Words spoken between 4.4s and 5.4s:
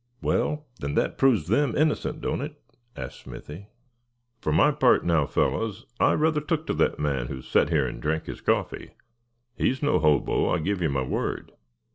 my part now,